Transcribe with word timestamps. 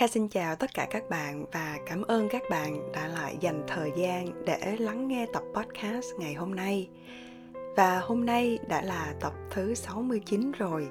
Kha 0.00 0.06
xin 0.06 0.28
chào 0.28 0.56
tất 0.56 0.74
cả 0.74 0.86
các 0.90 1.10
bạn 1.10 1.44
và 1.52 1.78
cảm 1.86 2.02
ơn 2.02 2.28
các 2.28 2.42
bạn 2.50 2.92
đã 2.92 3.08
lại 3.08 3.36
dành 3.40 3.64
thời 3.68 3.92
gian 3.96 4.44
để 4.44 4.76
lắng 4.78 5.08
nghe 5.08 5.26
tập 5.32 5.42
podcast 5.54 6.06
ngày 6.18 6.34
hôm 6.34 6.54
nay. 6.54 6.88
Và 7.76 7.98
hôm 7.98 8.26
nay 8.26 8.58
đã 8.68 8.82
là 8.82 9.14
tập 9.20 9.32
thứ 9.50 9.74
69 9.74 10.52
rồi. 10.52 10.88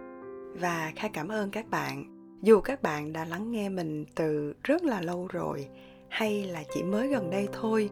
Và 0.59 0.91
Kha 0.95 1.07
cảm 1.07 1.27
ơn 1.27 1.51
các 1.51 1.69
bạn. 1.69 2.05
Dù 2.41 2.61
các 2.61 2.81
bạn 2.81 3.13
đã 3.13 3.25
lắng 3.25 3.51
nghe 3.51 3.69
mình 3.69 4.05
từ 4.15 4.53
rất 4.63 4.83
là 4.83 5.01
lâu 5.01 5.27
rồi 5.27 5.67
hay 6.09 6.43
là 6.43 6.63
chỉ 6.73 6.83
mới 6.83 7.07
gần 7.07 7.29
đây 7.29 7.47
thôi, 7.53 7.89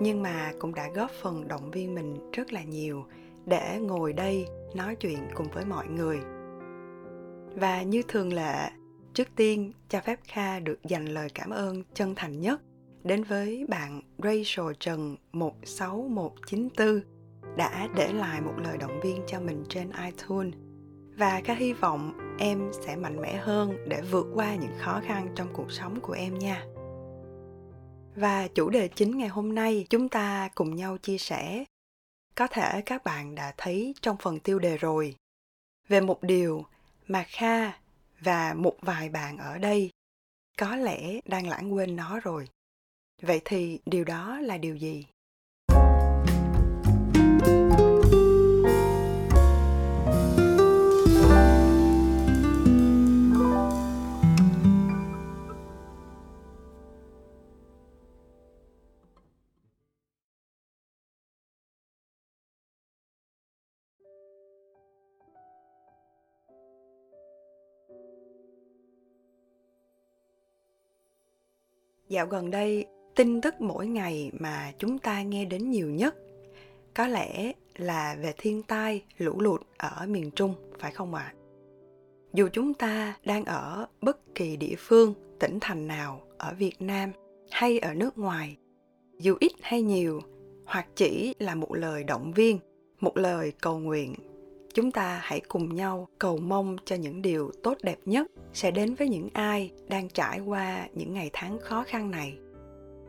nhưng 0.00 0.22
mà 0.22 0.52
cũng 0.58 0.74
đã 0.74 0.88
góp 0.94 1.10
phần 1.10 1.48
động 1.48 1.70
viên 1.70 1.94
mình 1.94 2.30
rất 2.32 2.52
là 2.52 2.62
nhiều 2.62 3.04
để 3.46 3.78
ngồi 3.80 4.12
đây 4.12 4.46
nói 4.74 4.96
chuyện 4.96 5.18
cùng 5.34 5.46
với 5.54 5.64
mọi 5.64 5.86
người. 5.86 6.20
Và 7.54 7.82
như 7.82 8.02
thường 8.08 8.32
lệ, 8.32 8.70
Trước 9.14 9.28
tiên, 9.36 9.72
cho 9.88 10.00
phép 10.00 10.20
Kha 10.24 10.60
được 10.60 10.78
dành 10.84 11.06
lời 11.06 11.28
cảm 11.34 11.50
ơn 11.50 11.82
chân 11.94 12.14
thành 12.14 12.40
nhất 12.40 12.62
đến 13.04 13.24
với 13.24 13.66
bạn 13.68 14.00
Rachel 14.18 14.66
Trần 14.80 15.16
16194 15.32 17.00
đã 17.56 17.88
để 17.96 18.12
lại 18.12 18.40
một 18.40 18.54
lời 18.64 18.76
động 18.78 19.00
viên 19.02 19.22
cho 19.26 19.40
mình 19.40 19.64
trên 19.68 19.90
iTunes. 20.04 20.54
Và 21.16 21.40
Kha 21.44 21.54
hy 21.54 21.72
vọng 21.72 22.12
em 22.38 22.70
sẽ 22.86 22.96
mạnh 22.96 23.20
mẽ 23.20 23.36
hơn 23.36 23.76
để 23.88 24.02
vượt 24.10 24.26
qua 24.34 24.54
những 24.54 24.72
khó 24.78 25.00
khăn 25.06 25.28
trong 25.34 25.48
cuộc 25.52 25.72
sống 25.72 26.00
của 26.00 26.12
em 26.12 26.38
nha. 26.38 26.64
Và 28.16 28.48
chủ 28.48 28.70
đề 28.70 28.88
chính 28.88 29.18
ngày 29.18 29.28
hôm 29.28 29.54
nay 29.54 29.86
chúng 29.90 30.08
ta 30.08 30.48
cùng 30.54 30.76
nhau 30.76 30.98
chia 30.98 31.18
sẻ. 31.18 31.64
Có 32.34 32.46
thể 32.46 32.82
các 32.86 33.04
bạn 33.04 33.34
đã 33.34 33.54
thấy 33.56 33.94
trong 34.02 34.16
phần 34.20 34.40
tiêu 34.40 34.58
đề 34.58 34.76
rồi 34.76 35.16
về 35.88 36.00
một 36.00 36.22
điều 36.22 36.64
mà 37.06 37.24
Kha 37.28 37.81
và 38.24 38.54
một 38.54 38.74
vài 38.80 39.08
bạn 39.08 39.38
ở 39.38 39.58
đây 39.58 39.90
có 40.58 40.76
lẽ 40.76 41.20
đang 41.24 41.48
lãng 41.48 41.74
quên 41.74 41.96
nó 41.96 42.20
rồi. 42.20 42.48
Vậy 43.22 43.40
thì 43.44 43.80
điều 43.86 44.04
đó 44.04 44.40
là 44.40 44.58
điều 44.58 44.76
gì? 44.76 45.06
Dạo 72.12 72.26
gần 72.26 72.50
đây, 72.50 72.86
tin 73.16 73.40
tức 73.40 73.60
mỗi 73.60 73.86
ngày 73.86 74.30
mà 74.40 74.72
chúng 74.78 74.98
ta 74.98 75.22
nghe 75.22 75.44
đến 75.44 75.70
nhiều 75.70 75.90
nhất 75.90 76.16
có 76.94 77.06
lẽ 77.06 77.52
là 77.76 78.16
về 78.22 78.34
thiên 78.38 78.62
tai, 78.62 79.02
lũ 79.18 79.40
lụt 79.40 79.62
ở 79.76 80.06
miền 80.06 80.30
Trung, 80.30 80.54
phải 80.78 80.92
không 80.92 81.14
ạ? 81.14 81.22
À? 81.22 81.34
Dù 82.32 82.48
chúng 82.52 82.74
ta 82.74 83.16
đang 83.24 83.44
ở 83.44 83.86
bất 84.00 84.34
kỳ 84.34 84.56
địa 84.56 84.74
phương, 84.78 85.14
tỉnh 85.40 85.58
thành 85.60 85.86
nào 85.86 86.20
ở 86.38 86.54
Việt 86.58 86.82
Nam 86.82 87.12
hay 87.50 87.78
ở 87.78 87.94
nước 87.94 88.18
ngoài, 88.18 88.56
dù 89.18 89.36
ít 89.40 89.52
hay 89.62 89.82
nhiều, 89.82 90.20
hoặc 90.66 90.86
chỉ 90.96 91.34
là 91.38 91.54
một 91.54 91.74
lời 91.74 92.04
động 92.04 92.32
viên, 92.32 92.58
một 93.00 93.16
lời 93.16 93.52
cầu 93.60 93.78
nguyện 93.78 94.14
chúng 94.74 94.90
ta 94.90 95.20
hãy 95.22 95.40
cùng 95.48 95.74
nhau 95.74 96.08
cầu 96.18 96.36
mong 96.36 96.76
cho 96.84 96.96
những 96.96 97.22
điều 97.22 97.50
tốt 97.62 97.76
đẹp 97.82 97.98
nhất 98.04 98.26
sẽ 98.52 98.70
đến 98.70 98.94
với 98.94 99.08
những 99.08 99.28
ai 99.32 99.70
đang 99.88 100.08
trải 100.08 100.40
qua 100.40 100.88
những 100.94 101.14
ngày 101.14 101.30
tháng 101.32 101.58
khó 101.60 101.84
khăn 101.86 102.10
này. 102.10 102.38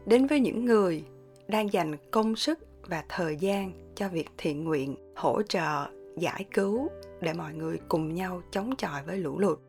Đến 0.06 0.28
với 0.28 0.40
những 0.40 0.66
người 0.66 1.04
đang 1.48 1.74
dành 1.74 1.96
công 2.12 2.36
sức 2.36 2.60
và 2.88 3.04
thời 3.10 3.36
gian 3.36 3.72
cho 3.96 4.10
việc 4.10 4.30
thiện 4.38 4.64
nguyện 4.64 4.96
hỗ 5.16 5.42
trợ 5.42 5.88
giải 6.18 6.46
cứu 6.54 6.88
để 7.22 7.34
mọi 7.34 7.54
người 7.54 7.78
cùng 7.90 8.14
nhau 8.14 8.42
chống 8.52 8.76
chọi 8.76 9.04
với 9.04 9.18
lũ 9.18 9.40
lụt. 9.40 9.60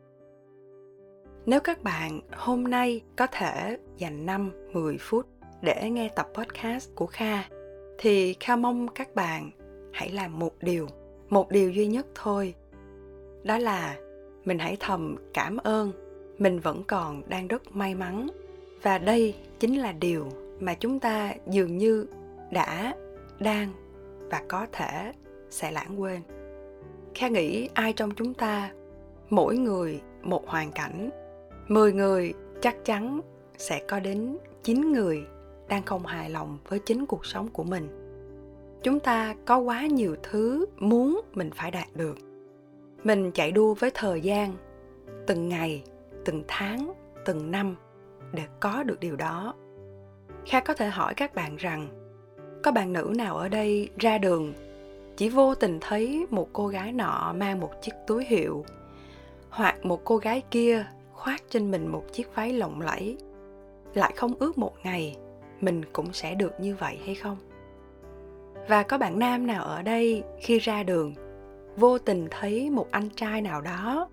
Nếu 1.45 1.59
các 1.59 1.83
bạn 1.83 2.19
hôm 2.31 2.63
nay 2.63 3.01
có 3.15 3.27
thể 3.27 3.77
dành 3.97 4.25
5, 4.25 4.51
10 4.73 4.97
phút 4.97 5.25
để 5.61 5.89
nghe 5.89 6.09
tập 6.09 6.27
podcast 6.33 6.89
của 6.95 7.05
Kha 7.05 7.43
thì 7.97 8.35
Kha 8.39 8.55
mong 8.55 8.87
các 8.87 9.15
bạn 9.15 9.51
hãy 9.93 10.11
làm 10.11 10.39
một 10.39 10.53
điều 10.61 10.87
một 11.29 11.49
điều 11.49 11.71
duy 11.71 11.87
nhất 11.87 12.07
thôi, 12.15 12.53
đó 13.43 13.57
là 13.57 13.95
mình 14.45 14.59
hãy 14.59 14.77
thầm 14.79 15.15
cảm 15.33 15.57
ơn 15.57 15.91
mình 16.37 16.59
vẫn 16.59 16.83
còn 16.87 17.21
đang 17.29 17.47
rất 17.47 17.75
may 17.75 17.95
mắn. 17.95 18.27
Và 18.81 18.97
đây 18.97 19.35
chính 19.59 19.75
là 19.75 19.91
điều 19.91 20.27
mà 20.59 20.73
chúng 20.73 20.99
ta 20.99 21.33
dường 21.47 21.77
như 21.77 22.05
đã, 22.51 22.95
đang 23.39 23.73
và 24.29 24.43
có 24.47 24.67
thể 24.71 25.13
sẽ 25.49 25.71
lãng 25.71 26.01
quên. 26.01 26.21
Kha 27.15 27.27
nghĩ 27.27 27.69
ai 27.73 27.93
trong 27.93 28.11
chúng 28.11 28.33
ta, 28.33 28.71
mỗi 29.29 29.57
người 29.57 30.01
một 30.23 30.47
hoàn 30.47 30.71
cảnh, 30.71 31.09
mười 31.67 31.93
người 31.93 32.33
chắc 32.61 32.85
chắn 32.85 33.21
sẽ 33.57 33.83
có 33.87 33.99
đến 33.99 34.37
chín 34.63 34.91
người 34.91 35.23
đang 35.67 35.83
không 35.83 36.05
hài 36.05 36.29
lòng 36.29 36.57
với 36.69 36.79
chính 36.79 37.05
cuộc 37.05 37.25
sống 37.25 37.47
của 37.47 37.63
mình 37.63 38.04
chúng 38.85 38.99
ta 38.99 39.35
có 39.45 39.57
quá 39.57 39.85
nhiều 39.85 40.15
thứ 40.23 40.65
muốn 40.79 41.21
mình 41.33 41.49
phải 41.55 41.71
đạt 41.71 41.87
được. 41.95 42.17
Mình 43.03 43.31
chạy 43.31 43.51
đua 43.51 43.73
với 43.73 43.91
thời 43.93 44.21
gian, 44.21 44.53
từng 45.27 45.49
ngày, 45.49 45.83
từng 46.25 46.43
tháng, 46.47 46.93
từng 47.25 47.51
năm 47.51 47.75
để 48.33 48.43
có 48.59 48.83
được 48.83 48.99
điều 48.99 49.15
đó. 49.15 49.53
Kha 50.45 50.59
có 50.59 50.73
thể 50.73 50.89
hỏi 50.89 51.13
các 51.13 51.35
bạn 51.35 51.55
rằng, 51.55 51.87
có 52.63 52.71
bạn 52.71 52.93
nữ 52.93 53.13
nào 53.17 53.37
ở 53.37 53.49
đây 53.49 53.89
ra 53.97 54.17
đường, 54.17 54.53
chỉ 55.17 55.29
vô 55.29 55.55
tình 55.55 55.77
thấy 55.81 56.25
một 56.29 56.49
cô 56.53 56.67
gái 56.67 56.91
nọ 56.91 57.33
mang 57.37 57.59
một 57.59 57.71
chiếc 57.81 57.93
túi 58.07 58.25
hiệu, 58.25 58.65
hoặc 59.49 59.85
một 59.85 60.01
cô 60.03 60.17
gái 60.17 60.41
kia 60.51 60.85
khoác 61.13 61.43
trên 61.49 61.71
mình 61.71 61.87
một 61.87 62.03
chiếc 62.11 62.35
váy 62.35 62.53
lộng 62.53 62.81
lẫy, 62.81 63.17
lại 63.93 64.13
không 64.15 64.33
ước 64.39 64.57
một 64.57 64.73
ngày 64.83 65.15
mình 65.61 65.81
cũng 65.93 66.13
sẽ 66.13 66.35
được 66.35 66.59
như 66.59 66.75
vậy 66.75 66.99
hay 67.05 67.15
không? 67.15 67.37
Và 68.67 68.83
có 68.83 68.97
bạn 68.97 69.19
nam 69.19 69.47
nào 69.47 69.63
ở 69.63 69.81
đây 69.81 70.23
khi 70.39 70.59
ra 70.59 70.83
đường, 70.83 71.13
vô 71.77 71.99
tình 71.99 72.27
thấy 72.31 72.69
một 72.69 72.87
anh 72.91 73.09
trai 73.09 73.41
nào 73.41 73.61
đó 73.61 74.09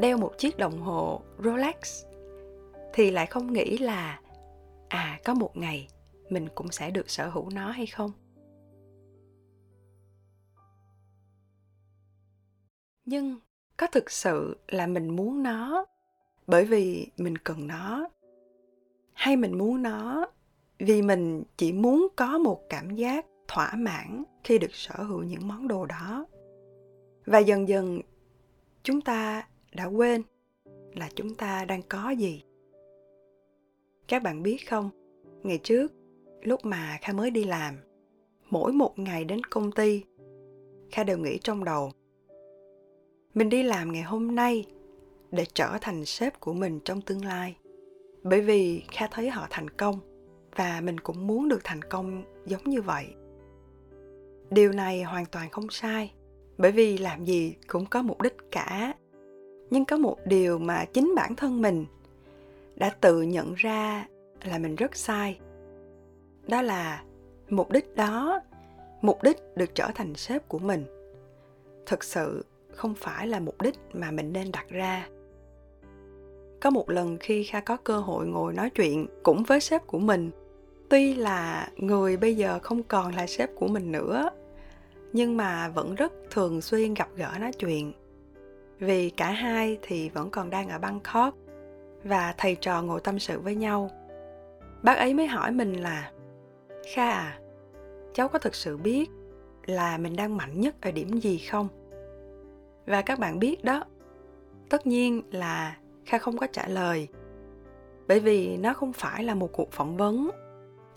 đeo 0.00 0.18
một 0.18 0.32
chiếc 0.38 0.58
đồng 0.58 0.78
hồ 0.78 1.22
rolex, 1.44 2.04
thì 2.92 3.10
lại 3.10 3.26
không 3.26 3.52
nghĩ 3.52 3.78
là 3.78 4.20
à 4.88 5.20
có 5.24 5.34
một 5.34 5.56
ngày 5.56 5.88
mình 6.30 6.48
cũng 6.54 6.70
sẽ 6.70 6.90
được 6.90 7.10
sở 7.10 7.28
hữu 7.28 7.50
nó 7.54 7.70
hay 7.70 7.86
không? 7.86 8.12
Nhưng 13.04 13.36
có 13.76 13.86
thực 13.86 14.10
sự 14.10 14.56
là 14.68 14.86
mình 14.86 15.16
muốn 15.16 15.42
nó 15.42 15.84
bởi 16.46 16.64
vì 16.64 17.10
mình 17.16 17.38
cần 17.38 17.66
nó? 17.66 18.08
Hay 19.12 19.36
mình 19.36 19.58
muốn 19.58 19.82
nó 19.82 20.26
vì 20.78 21.02
mình 21.02 21.42
chỉ 21.56 21.72
muốn 21.72 22.08
có 22.16 22.38
một 22.38 22.62
cảm 22.68 22.96
giác 22.96 23.26
thỏa 23.48 23.72
mãn 23.76 24.24
khi 24.44 24.58
được 24.58 24.74
sở 24.74 25.02
hữu 25.04 25.22
những 25.22 25.48
món 25.48 25.68
đồ 25.68 25.86
đó. 25.86 26.26
Và 27.26 27.38
dần 27.38 27.68
dần, 27.68 28.00
chúng 28.82 29.00
ta 29.00 29.46
đã 29.72 29.84
quên 29.84 30.22
là 30.94 31.08
chúng 31.14 31.34
ta 31.34 31.64
đang 31.64 31.82
có 31.88 32.10
gì. 32.10 32.44
Các 34.08 34.22
bạn 34.22 34.42
biết 34.42 34.68
không, 34.68 34.90
ngày 35.42 35.58
trước, 35.58 35.92
lúc 36.42 36.64
mà 36.64 36.98
kha 37.00 37.12
mới 37.12 37.30
đi 37.30 37.44
làm, 37.44 37.76
mỗi 38.50 38.72
một 38.72 38.98
ngày 38.98 39.24
đến 39.24 39.44
công 39.44 39.72
ty, 39.72 40.04
kha 40.90 41.04
đều 41.04 41.18
nghĩ 41.18 41.38
trong 41.38 41.64
đầu, 41.64 41.92
mình 43.34 43.48
đi 43.48 43.62
làm 43.62 43.92
ngày 43.92 44.02
hôm 44.02 44.34
nay 44.34 44.64
để 45.30 45.44
trở 45.54 45.78
thành 45.80 46.04
sếp 46.04 46.40
của 46.40 46.52
mình 46.52 46.80
trong 46.84 47.00
tương 47.00 47.24
lai. 47.24 47.56
Bởi 48.22 48.40
vì 48.40 48.82
kha 48.90 49.06
thấy 49.10 49.30
họ 49.30 49.46
thành 49.50 49.70
công 49.70 50.00
và 50.56 50.80
mình 50.80 51.00
cũng 51.00 51.26
muốn 51.26 51.48
được 51.48 51.60
thành 51.64 51.82
công 51.82 52.24
giống 52.46 52.64
như 52.64 52.82
vậy 52.82 53.06
điều 54.50 54.72
này 54.72 55.02
hoàn 55.02 55.26
toàn 55.26 55.50
không 55.50 55.70
sai, 55.70 56.12
bởi 56.58 56.72
vì 56.72 56.98
làm 56.98 57.24
gì 57.24 57.54
cũng 57.66 57.86
có 57.86 58.02
mục 58.02 58.22
đích 58.22 58.36
cả. 58.50 58.94
Nhưng 59.70 59.84
có 59.84 59.96
một 59.96 60.16
điều 60.24 60.58
mà 60.58 60.84
chính 60.84 61.12
bản 61.16 61.36
thân 61.36 61.62
mình 61.62 61.86
đã 62.76 62.90
tự 62.90 63.22
nhận 63.22 63.54
ra 63.54 64.06
là 64.44 64.58
mình 64.58 64.76
rất 64.76 64.96
sai. 64.96 65.40
Đó 66.48 66.62
là 66.62 67.02
mục 67.48 67.70
đích 67.70 67.96
đó, 67.96 68.40
mục 69.00 69.22
đích 69.22 69.36
được 69.56 69.74
trở 69.74 69.90
thành 69.94 70.14
sếp 70.14 70.48
của 70.48 70.58
mình, 70.58 70.84
thực 71.86 72.04
sự 72.04 72.44
không 72.70 72.94
phải 72.94 73.26
là 73.26 73.40
mục 73.40 73.62
đích 73.62 73.74
mà 73.92 74.10
mình 74.10 74.32
nên 74.32 74.52
đặt 74.52 74.68
ra. 74.68 75.08
Có 76.60 76.70
một 76.70 76.90
lần 76.90 77.16
khi 77.20 77.44
kha 77.44 77.60
có 77.60 77.76
cơ 77.76 77.98
hội 77.98 78.26
ngồi 78.26 78.52
nói 78.52 78.70
chuyện 78.70 79.06
cũng 79.22 79.42
với 79.42 79.60
sếp 79.60 79.86
của 79.86 79.98
mình 79.98 80.30
tuy 80.88 81.14
là 81.14 81.68
người 81.76 82.16
bây 82.16 82.36
giờ 82.36 82.58
không 82.62 82.82
còn 82.82 83.14
là 83.14 83.26
sếp 83.26 83.50
của 83.54 83.68
mình 83.68 83.92
nữa, 83.92 84.30
nhưng 85.12 85.36
mà 85.36 85.68
vẫn 85.68 85.94
rất 85.94 86.12
thường 86.30 86.60
xuyên 86.60 86.94
gặp 86.94 87.08
gỡ 87.16 87.30
nói 87.40 87.52
chuyện. 87.52 87.92
Vì 88.78 89.10
cả 89.10 89.30
hai 89.30 89.78
thì 89.82 90.08
vẫn 90.08 90.30
còn 90.30 90.50
đang 90.50 90.68
ở 90.68 90.78
bangkok 90.78 91.34
và 92.04 92.34
thầy 92.38 92.54
trò 92.54 92.82
ngồi 92.82 93.00
tâm 93.00 93.18
sự 93.18 93.40
với 93.40 93.54
nhau. 93.54 93.90
Bác 94.82 94.98
ấy 94.98 95.14
mới 95.14 95.26
hỏi 95.26 95.50
mình 95.50 95.72
là, 95.72 96.12
kha 96.94 97.10
à 97.10 97.38
cháu 98.14 98.28
có 98.28 98.38
thực 98.38 98.54
sự 98.54 98.76
biết 98.76 99.10
là 99.66 99.98
mình 99.98 100.16
đang 100.16 100.36
mạnh 100.36 100.60
nhất 100.60 100.74
ở 100.80 100.90
điểm 100.90 101.20
gì 101.20 101.38
không? 101.38 101.68
Và 102.86 103.02
các 103.02 103.18
bạn 103.18 103.38
biết 103.38 103.64
đó, 103.64 103.84
tất 104.68 104.86
nhiên 104.86 105.22
là 105.30 105.76
kha 106.06 106.18
không 106.18 106.38
có 106.38 106.46
trả 106.46 106.68
lời, 106.68 107.08
bởi 108.08 108.20
vì 108.20 108.56
nó 108.56 108.74
không 108.74 108.92
phải 108.92 109.24
là 109.24 109.34
một 109.34 109.52
cuộc 109.52 109.72
phỏng 109.72 109.96
vấn 109.96 110.30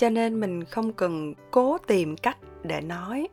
cho 0.02 0.10
nên 0.10 0.40
mình 0.40 0.64
không 0.64 0.94
cần 0.94 1.34
cố 1.52 1.78
tìm 1.78 2.18
cách 2.18 2.38
để 2.64 2.82
nói. 2.82 3.28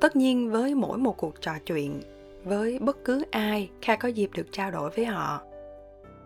Tất 0.00 0.16
nhiên 0.16 0.50
với 0.50 0.74
mỗi 0.74 0.98
một 0.98 1.16
cuộc 1.16 1.40
trò 1.40 1.52
chuyện, 1.66 2.00
với 2.44 2.78
bất 2.78 3.04
cứ 3.04 3.24
ai, 3.30 3.70
kha 3.82 3.96
có 3.96 4.08
dịp 4.08 4.30
được 4.34 4.46
trao 4.52 4.70
đổi 4.70 4.90
với 4.90 5.04
họ, 5.04 5.42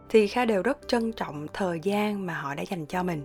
thì 0.09 0.27
kha 0.27 0.45
đều 0.45 0.63
rất 0.63 0.79
trân 0.89 1.13
trọng 1.13 1.47
thời 1.53 1.81
gian 1.83 2.27
mà 2.27 2.35
họ 2.35 2.55
đã 2.55 2.63
dành 2.63 2.87
cho 2.87 3.03
mình. 3.03 3.23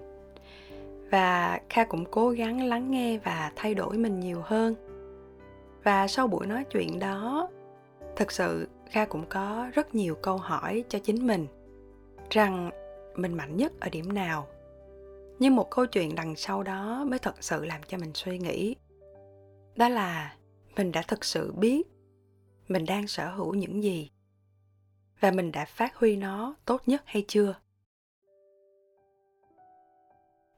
Và 1.11 1.59
kha 1.69 1.83
cũng 1.83 2.05
cố 2.11 2.29
gắng 2.29 2.65
lắng 2.67 2.91
nghe 2.91 3.19
và 3.23 3.51
thay 3.55 3.73
đổi 3.73 3.97
mình 3.97 4.19
nhiều 4.19 4.41
hơn. 4.43 4.75
Và 5.83 6.07
sau 6.07 6.27
buổi 6.27 6.47
nói 6.47 6.63
chuyện 6.63 6.99
đó, 6.99 7.49
thực 8.15 8.31
sự 8.31 8.67
kha 8.91 9.05
cũng 9.05 9.25
có 9.29 9.67
rất 9.73 9.95
nhiều 9.95 10.15
câu 10.15 10.37
hỏi 10.37 10.83
cho 10.89 10.99
chính 10.99 11.27
mình, 11.27 11.47
rằng 12.29 12.69
mình 13.15 13.33
mạnh 13.33 13.57
nhất 13.57 13.71
ở 13.79 13.89
điểm 13.89 14.13
nào 14.13 14.47
nhưng 15.39 15.55
một 15.55 15.69
câu 15.71 15.85
chuyện 15.85 16.15
đằng 16.15 16.35
sau 16.35 16.63
đó 16.63 17.05
mới 17.09 17.19
thật 17.19 17.35
sự 17.43 17.65
làm 17.65 17.81
cho 17.87 17.97
mình 17.97 18.11
suy 18.13 18.39
nghĩ. 18.39 18.75
Đó 19.75 19.89
là 19.89 20.35
mình 20.75 20.91
đã 20.91 21.01
thực 21.07 21.25
sự 21.25 21.53
biết 21.53 21.87
mình 22.67 22.85
đang 22.85 23.07
sở 23.07 23.31
hữu 23.31 23.53
những 23.53 23.83
gì 23.83 24.11
và 25.19 25.31
mình 25.31 25.51
đã 25.51 25.65
phát 25.65 25.95
huy 25.95 26.15
nó 26.15 26.55
tốt 26.65 26.81
nhất 26.85 27.01
hay 27.05 27.25
chưa. 27.27 27.55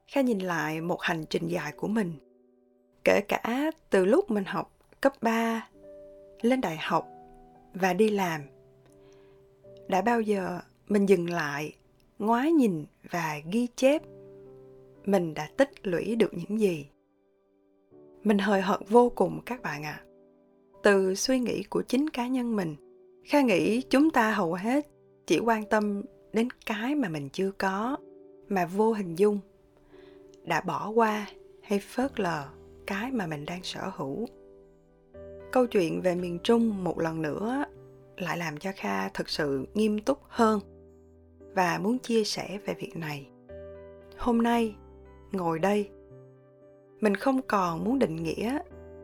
Kha 0.08 0.22
nhìn 0.22 0.40
lại 0.40 0.82
một 0.82 1.02
hành 1.02 1.26
trình 1.30 1.48
dài 1.48 1.72
của 1.72 1.88
mình, 1.88 2.14
kể 3.04 3.22
cả 3.22 3.72
từ 3.90 4.06
lúc 4.06 4.32
mình 4.32 4.46
học 4.46 4.78
cấp 5.02 5.14
3 5.22 5.70
lên 6.42 6.62
đại 6.62 6.78
học 6.78 7.08
và 7.74 7.94
đi 7.94 8.10
làm, 8.10 8.42
đã 9.88 10.02
bao 10.02 10.22
giờ 10.22 10.60
mình 10.88 11.06
dừng 11.06 11.30
lại, 11.30 11.76
ngoái 12.20 12.52
nhìn 12.52 12.86
và 13.12 13.40
ghi 13.52 13.68
chép 13.76 14.02
mình 15.12 15.34
đã 15.34 15.50
tích 15.58 15.88
lũy 15.88 16.16
được 16.16 16.32
những 16.34 16.60
gì. 16.60 16.88
Mình 18.24 18.38
hời 18.38 18.62
hợt 18.62 18.80
vô 18.90 19.10
cùng 19.10 19.40
các 19.46 19.62
bạn 19.62 19.84
ạ. 19.84 20.04
À. 20.04 20.06
từ 20.84 21.16
suy 21.16 21.40
nghĩ 21.40 21.64
của 21.64 21.82
chính 21.82 22.10
cá 22.10 22.28
nhân 22.28 22.56
mình, 22.56 22.76
kha 23.26 23.42
nghĩ 23.42 23.82
chúng 23.82 24.10
ta 24.10 24.32
hầu 24.32 24.54
hết 24.54 24.88
chỉ 25.28 25.40
quan 25.40 25.66
tâm 25.66 26.02
đến 26.34 26.48
cái 26.66 26.96
mà 26.96 27.10
mình 27.10 27.30
chưa 27.30 27.52
có, 27.52 27.98
mà 28.48 28.66
vô 28.66 28.94
hình 28.94 29.16
dung 29.16 29.40
đã 30.44 30.62
bỏ 30.62 30.90
qua 30.90 31.28
hay 31.62 31.80
phớt 31.80 32.20
lờ 32.20 32.48
cái 32.88 33.12
mà 33.12 33.28
mình 33.28 33.46
đang 33.46 33.64
sở 33.64 33.92
hữu. 33.96 34.28
Câu 35.52 35.68
chuyện 35.68 36.02
về 36.02 36.16
miền 36.16 36.40
trung 36.44 36.84
một 36.84 37.00
lần 37.00 37.22
nữa 37.22 37.64
lại 38.18 38.38
làm 38.38 38.58
cho 38.58 38.72
kha 38.76 39.10
thực 39.10 39.30
sự 39.30 39.66
nghiêm 39.74 40.00
túc 40.00 40.20
hơn 40.28 40.60
và 41.56 41.80
muốn 41.84 42.00
chia 42.00 42.24
sẻ 42.24 42.60
về 42.66 42.74
việc 42.74 42.98
này. 42.98 43.28
Hôm 44.18 44.42
nay 44.42 44.76
ngồi 45.32 45.60
đây. 45.60 45.90
Mình 47.02 47.16
không 47.16 47.42
còn 47.42 47.84
muốn 47.84 48.00
định 48.00 48.16
nghĩa 48.16 48.60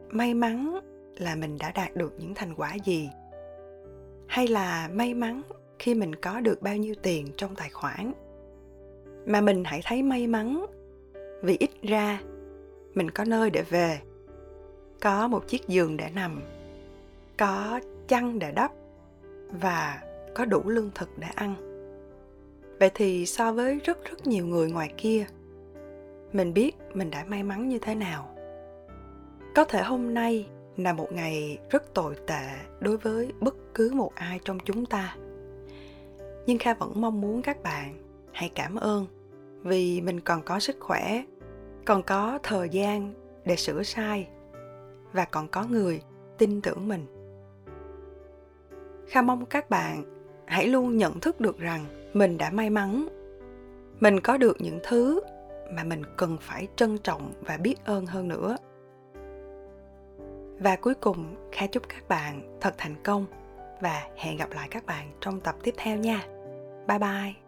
may 0.09 0.33
mắn 0.33 0.79
là 1.17 1.35
mình 1.35 1.57
đã 1.59 1.71
đạt 1.71 1.95
được 1.95 2.13
những 2.19 2.33
thành 2.33 2.55
quả 2.55 2.75
gì, 2.85 3.09
hay 4.27 4.47
là 4.47 4.89
may 4.93 5.13
mắn 5.13 5.41
khi 5.79 5.95
mình 5.95 6.15
có 6.15 6.39
được 6.39 6.61
bao 6.61 6.77
nhiêu 6.77 6.95
tiền 7.01 7.27
trong 7.37 7.55
tài 7.55 7.69
khoản. 7.69 8.11
Mà 9.25 9.41
mình 9.41 9.63
hãy 9.63 9.81
thấy 9.83 10.03
may 10.03 10.27
mắn 10.27 10.65
vì 11.43 11.57
ít 11.59 11.69
ra 11.81 12.21
mình 12.93 13.11
có 13.11 13.23
nơi 13.23 13.49
để 13.49 13.61
về, 13.61 13.99
có 15.01 15.27
một 15.27 15.47
chiếc 15.47 15.67
giường 15.67 15.97
để 15.97 16.09
nằm, 16.15 16.41
có 17.37 17.79
chăn 18.07 18.39
để 18.39 18.51
đắp 18.51 18.71
và 19.61 20.01
có 20.35 20.45
đủ 20.45 20.61
lương 20.65 20.91
thực 20.95 21.09
để 21.17 21.27
ăn. 21.35 21.55
Vậy 22.79 22.91
thì 22.93 23.25
so 23.25 23.51
với 23.51 23.79
rất 23.83 24.05
rất 24.05 24.27
nhiều 24.27 24.45
người 24.45 24.71
ngoài 24.71 24.93
kia 24.97 25.25
mình 26.33 26.53
biết 26.53 26.75
mình 26.93 27.11
đã 27.11 27.25
may 27.27 27.43
mắn 27.43 27.69
như 27.69 27.79
thế 27.79 27.95
nào. 27.95 28.35
Có 29.55 29.65
thể 29.65 29.83
hôm 29.83 30.13
nay 30.13 30.47
là 30.77 30.93
một 30.93 31.11
ngày 31.11 31.57
rất 31.69 31.93
tồi 31.93 32.15
tệ 32.27 32.47
đối 32.79 32.97
với 32.97 33.31
bất 33.39 33.55
cứ 33.73 33.91
một 33.93 34.15
ai 34.15 34.39
trong 34.45 34.57
chúng 34.65 34.85
ta. 34.85 35.15
Nhưng 36.45 36.57
kha 36.57 36.73
vẫn 36.73 36.91
mong 36.95 37.21
muốn 37.21 37.41
các 37.41 37.63
bạn 37.63 37.95
hãy 38.31 38.51
cảm 38.55 38.75
ơn 38.75 39.05
vì 39.63 40.01
mình 40.01 40.19
còn 40.19 40.41
có 40.43 40.59
sức 40.59 40.75
khỏe, 40.79 41.23
còn 41.85 42.03
có 42.03 42.39
thời 42.43 42.69
gian 42.69 43.13
để 43.45 43.55
sửa 43.55 43.83
sai 43.83 44.27
và 45.13 45.25
còn 45.25 45.47
có 45.47 45.63
người 45.63 46.01
tin 46.37 46.61
tưởng 46.61 46.87
mình. 46.87 47.05
Kha 49.07 49.21
mong 49.21 49.45
các 49.45 49.69
bạn 49.69 50.03
hãy 50.45 50.67
luôn 50.67 50.97
nhận 50.97 51.19
thức 51.19 51.41
được 51.41 51.59
rằng 51.59 51.85
mình 52.13 52.37
đã 52.37 52.49
may 52.49 52.69
mắn. 52.69 53.07
Mình 53.99 54.19
có 54.19 54.37
được 54.37 54.57
những 54.59 54.79
thứ 54.83 55.21
mà 55.71 55.83
mình 55.83 56.01
cần 56.17 56.37
phải 56.41 56.67
trân 56.75 56.97
trọng 56.97 57.33
và 57.41 57.57
biết 57.57 57.75
ơn 57.85 58.05
hơn 58.05 58.27
nữa. 58.27 58.57
Và 60.59 60.75
cuối 60.75 60.93
cùng, 60.95 61.35
kha 61.51 61.67
chúc 61.67 61.89
các 61.89 62.07
bạn 62.07 62.57
thật 62.61 62.73
thành 62.77 62.95
công 63.03 63.25
và 63.81 64.07
hẹn 64.17 64.37
gặp 64.37 64.51
lại 64.51 64.67
các 64.71 64.85
bạn 64.85 65.11
trong 65.21 65.39
tập 65.39 65.55
tiếp 65.63 65.73
theo 65.77 65.97
nha. 65.97 66.21
Bye 66.87 66.99
bye! 66.99 67.44